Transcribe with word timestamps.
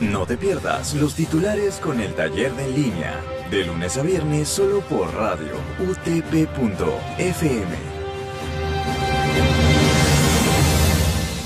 No 0.00 0.24
te 0.24 0.38
pierdas 0.38 0.94
los 0.94 1.14
titulares 1.14 1.74
con 1.74 2.00
el 2.00 2.14
taller 2.14 2.54
de 2.54 2.64
en 2.64 2.74
línea, 2.74 3.20
de 3.50 3.66
lunes 3.66 3.98
a 3.98 4.02
viernes 4.02 4.48
solo 4.48 4.80
por 4.80 5.12
radio 5.14 5.52
utp.fm. 5.78 7.68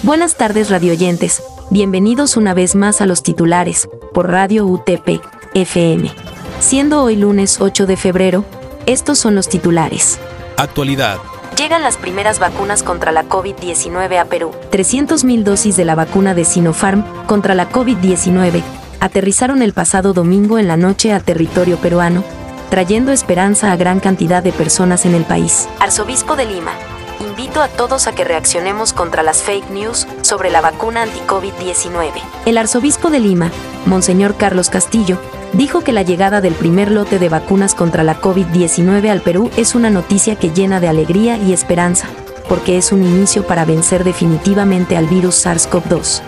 Buenas 0.04 0.36
tardes 0.36 0.70
radioyentes, 0.70 1.42
bienvenidos 1.70 2.36
una 2.36 2.54
vez 2.54 2.76
más 2.76 3.00
a 3.00 3.06
los 3.06 3.24
titulares, 3.24 3.88
por 4.12 4.30
radio 4.30 4.66
UTP, 4.66 5.20
FM. 5.54 6.12
Siendo 6.60 7.02
hoy 7.02 7.16
lunes 7.16 7.60
8 7.60 7.86
de 7.86 7.96
febrero, 7.96 8.44
estos 8.86 9.18
son 9.18 9.34
los 9.34 9.48
titulares. 9.48 10.20
Actualidad. 10.56 11.18
Llegan 11.56 11.82
las 11.82 11.96
primeras 11.96 12.40
vacunas 12.40 12.82
contra 12.82 13.12
la 13.12 13.28
COVID-19 13.28 14.18
a 14.18 14.24
Perú. 14.24 14.50
300.000 14.72 15.44
dosis 15.44 15.76
de 15.76 15.84
la 15.84 15.94
vacuna 15.94 16.34
de 16.34 16.44
Sinopharm 16.44 17.04
contra 17.26 17.54
la 17.54 17.70
COVID-19 17.70 18.62
aterrizaron 18.98 19.62
el 19.62 19.72
pasado 19.72 20.14
domingo 20.14 20.58
en 20.58 20.66
la 20.66 20.76
noche 20.76 21.12
a 21.12 21.20
territorio 21.20 21.76
peruano, 21.76 22.24
trayendo 22.70 23.12
esperanza 23.12 23.70
a 23.70 23.76
gran 23.76 24.00
cantidad 24.00 24.42
de 24.42 24.50
personas 24.50 25.04
en 25.04 25.14
el 25.14 25.24
país. 25.24 25.68
Arzobispo 25.78 26.36
de 26.36 26.46
Lima. 26.46 26.72
Invito 27.20 27.60
a 27.60 27.68
todos 27.68 28.08
a 28.08 28.12
que 28.12 28.24
reaccionemos 28.24 28.92
contra 28.92 29.22
las 29.22 29.42
fake 29.42 29.70
news 29.70 30.08
sobre 30.22 30.50
la 30.50 30.60
vacuna 30.60 31.02
anti-COVID-19. 31.02 32.12
El 32.46 32.58
arzobispo 32.58 33.10
de 33.10 33.20
Lima, 33.20 33.52
Monseñor 33.86 34.36
Carlos 34.36 34.70
Castillo, 34.70 35.18
dijo 35.54 35.82
que 35.82 35.92
la 35.92 36.02
llegada 36.02 36.40
del 36.40 36.54
primer 36.54 36.90
lote 36.90 37.18
de 37.18 37.28
vacunas 37.28 37.74
contra 37.74 38.02
la 38.02 38.20
COVID-19 38.20 39.08
al 39.08 39.20
Perú 39.20 39.50
es 39.56 39.74
una 39.74 39.90
noticia 39.90 40.36
que 40.36 40.50
llena 40.50 40.80
de 40.80 40.88
alegría 40.88 41.36
y 41.36 41.52
esperanza, 41.52 42.08
porque 42.48 42.76
es 42.76 42.92
un 42.92 43.02
inicio 43.02 43.46
para 43.46 43.64
vencer 43.64 44.04
definitivamente 44.04 44.96
al 44.96 45.06
virus 45.06 45.44
SARS-CoV-2. 45.46 46.20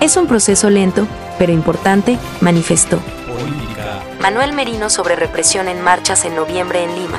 Es 0.00 0.16
un 0.16 0.26
proceso 0.26 0.70
lento, 0.70 1.06
pero 1.38 1.52
importante, 1.52 2.18
manifestó. 2.40 3.00
Manuel 4.20 4.52
Merino 4.52 4.88
sobre 4.88 5.16
represión 5.16 5.68
en 5.68 5.80
marchas 5.80 6.24
en 6.24 6.36
noviembre 6.36 6.84
en 6.84 6.94
Lima. 6.94 7.18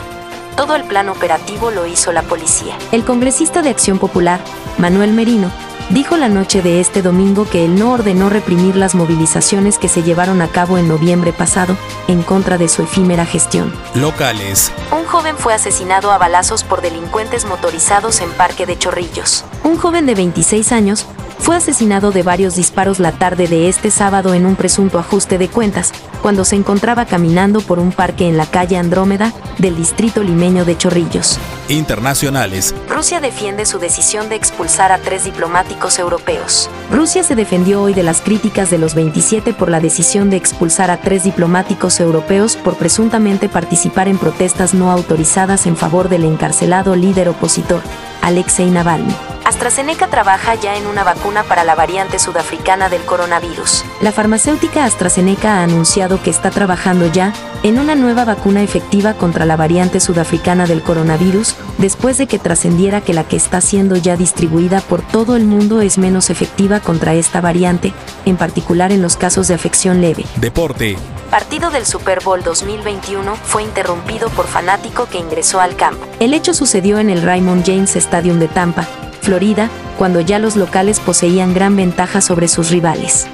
Todo 0.55 0.75
el 0.75 0.83
plan 0.83 1.09
operativo 1.09 1.71
lo 1.71 1.87
hizo 1.87 2.11
la 2.11 2.21
policía. 2.21 2.77
El 2.91 3.03
congresista 3.03 3.61
de 3.61 3.69
Acción 3.69 3.97
Popular, 3.97 4.39
Manuel 4.77 5.11
Merino, 5.11 5.49
dijo 5.89 6.15
la 6.15 6.29
noche 6.29 6.61
de 6.61 6.79
este 6.79 7.01
domingo 7.01 7.47
que 7.49 7.65
él 7.65 7.75
no 7.77 7.91
ordenó 7.91 8.29
reprimir 8.29 8.75
las 8.75 8.93
movilizaciones 8.93 9.79
que 9.79 9.89
se 9.89 10.03
llevaron 10.03 10.41
a 10.41 10.47
cabo 10.47 10.77
en 10.77 10.87
noviembre 10.87 11.33
pasado 11.33 11.75
en 12.07 12.21
contra 12.21 12.57
de 12.57 12.69
su 12.69 12.83
efímera 12.83 13.25
gestión. 13.25 13.73
Locales. 13.95 14.71
Un 14.91 15.05
joven 15.05 15.37
fue 15.37 15.53
asesinado 15.53 16.11
a 16.11 16.17
balazos 16.17 16.63
por 16.63 16.81
delincuentes 16.81 17.45
motorizados 17.45 18.21
en 18.21 18.29
Parque 18.31 18.65
de 18.65 18.77
Chorrillos. 18.77 19.45
Un 19.63 19.77
joven 19.77 20.05
de 20.05 20.15
26 20.15 20.71
años 20.71 21.07
fue 21.43 21.57
asesinado 21.57 22.11
de 22.11 22.23
varios 22.23 22.55
disparos 22.55 22.99
la 22.99 23.11
tarde 23.11 23.49
de 23.49 23.67
este 23.67 23.91
sábado 23.91 24.33
en 24.33 24.45
un 24.45 24.55
presunto 24.55 24.97
ajuste 24.97 25.37
de 25.37 25.49
cuentas, 25.49 25.91
cuando 26.21 26.45
se 26.45 26.55
encontraba 26.55 27.05
caminando 27.05 27.59
por 27.59 27.79
un 27.79 27.91
parque 27.91 28.29
en 28.29 28.37
la 28.37 28.45
calle 28.45 28.77
Andrómeda 28.77 29.33
del 29.57 29.75
distrito 29.75 30.23
limeño 30.23 30.63
de 30.63 30.77
Chorrillos. 30.77 31.37
Internacionales. 31.67 32.73
Rusia 32.87 33.19
defiende 33.19 33.65
su 33.65 33.77
decisión 33.77 34.29
de 34.29 34.35
expulsar 34.35 34.93
a 34.93 34.99
tres 34.99 35.25
diplomáticos 35.25 35.99
europeos. 35.99 36.69
Rusia 36.89 37.23
se 37.23 37.35
defendió 37.35 37.81
hoy 37.81 37.93
de 37.93 38.03
las 38.03 38.21
críticas 38.21 38.69
de 38.69 38.77
los 38.77 38.95
27 38.95 39.53
por 39.53 39.69
la 39.69 39.81
decisión 39.81 40.29
de 40.29 40.37
expulsar 40.37 40.91
a 40.91 41.01
tres 41.01 41.25
diplomáticos 41.25 41.99
europeos 41.99 42.55
por 42.55 42.77
presuntamente 42.77 43.49
participar 43.49 44.07
en 44.07 44.17
protestas 44.17 44.73
no 44.73 44.91
autorizadas 44.91 45.65
en 45.65 45.75
favor 45.75 46.07
del 46.07 46.23
encarcelado 46.23 46.95
líder 46.95 47.27
opositor, 47.27 47.81
Alexei 48.21 48.71
Navalny. 48.71 49.32
AstraZeneca 49.53 50.07
trabaja 50.07 50.55
ya 50.55 50.75
en 50.77 50.87
una 50.87 51.03
vacuna 51.03 51.43
para 51.43 51.63
la 51.63 51.75
variante 51.75 52.17
sudafricana 52.17 52.89
del 52.89 53.03
coronavirus. 53.03 53.85
La 54.01 54.11
farmacéutica 54.11 54.83
AstraZeneca 54.83 55.59
ha 55.59 55.63
anunciado 55.63 56.19
que 56.23 56.31
está 56.31 56.49
trabajando 56.49 57.05
ya 57.11 57.33
en 57.61 57.77
una 57.77 57.93
nueva 57.93 58.25
vacuna 58.25 58.63
efectiva 58.63 59.13
contra 59.13 59.45
la 59.45 59.55
variante 59.55 59.99
sudafricana 59.99 60.65
del 60.65 60.81
coronavirus, 60.81 61.55
después 61.77 62.17
de 62.17 62.25
que 62.25 62.39
trascendiera 62.39 63.01
que 63.01 63.13
la 63.13 63.25
que 63.25 63.35
está 63.35 63.61
siendo 63.61 63.95
ya 63.95 64.17
distribuida 64.17 64.81
por 64.81 65.03
todo 65.03 65.35
el 65.35 65.45
mundo 65.45 65.81
es 65.81 65.99
menos 65.99 66.31
efectiva 66.31 66.79
contra 66.79 67.13
esta 67.13 67.39
variante, 67.39 67.93
en 68.25 68.37
particular 68.37 68.91
en 68.91 69.03
los 69.03 69.17
casos 69.17 69.47
de 69.47 69.53
afección 69.53 70.01
leve. 70.01 70.25
Deporte. 70.37 70.97
Partido 71.29 71.69
del 71.69 71.85
Super 71.85 72.23
Bowl 72.23 72.41
2021 72.43 73.35
fue 73.35 73.61
interrumpido 73.61 74.29
por 74.29 74.47
fanático 74.47 75.05
que 75.05 75.19
ingresó 75.19 75.61
al 75.61 75.75
campo. 75.75 76.07
El 76.19 76.33
hecho 76.33 76.55
sucedió 76.55 76.97
en 76.97 77.11
el 77.11 77.21
Raymond 77.21 77.63
James 77.65 77.95
Stadium 77.95 78.39
de 78.39 78.47
Tampa, 78.47 78.87
Florida, 79.23 79.69
cuando 79.97 80.19
ya 80.19 80.37
los 80.37 80.55
locales 80.55 80.99
poseían 80.99 81.53
gran 81.53 81.75
ventaja 81.75 82.21
sobre 82.21 82.47
sus 82.47 82.69
rivales. 82.69 83.25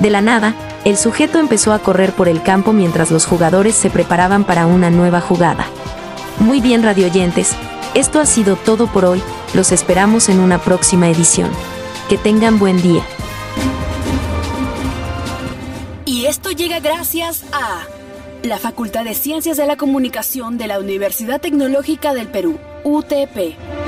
De 0.00 0.10
la 0.10 0.20
nada, 0.20 0.54
el 0.84 0.96
sujeto 0.96 1.38
empezó 1.38 1.72
a 1.72 1.80
correr 1.80 2.12
por 2.12 2.28
el 2.28 2.42
campo 2.42 2.72
mientras 2.72 3.10
los 3.10 3.26
jugadores 3.26 3.74
se 3.74 3.90
preparaban 3.90 4.44
para 4.44 4.66
una 4.66 4.90
nueva 4.90 5.20
jugada. 5.20 5.66
Muy 6.38 6.60
bien 6.60 6.82
radioyentes, 6.82 7.52
esto 7.94 8.20
ha 8.20 8.26
sido 8.26 8.56
todo 8.56 8.86
por 8.86 9.04
hoy, 9.04 9.22
los 9.54 9.70
esperamos 9.70 10.28
en 10.28 10.40
una 10.40 10.58
próxima 10.58 11.08
edición. 11.08 11.50
Que 12.08 12.16
tengan 12.16 12.58
buen 12.58 12.80
día. 12.80 13.02
Y 16.04 16.26
esto 16.26 16.50
llega 16.50 16.80
gracias 16.80 17.44
a 17.52 17.86
la 18.42 18.58
Facultad 18.58 19.04
de 19.04 19.14
Ciencias 19.14 19.56
de 19.56 19.66
la 19.66 19.76
Comunicación 19.76 20.58
de 20.58 20.66
la 20.66 20.78
Universidad 20.78 21.40
Tecnológica 21.40 22.12
del 22.12 22.28
Perú, 22.28 22.58
UTP. 22.84 23.81